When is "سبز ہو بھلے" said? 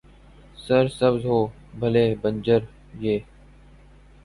0.89-2.05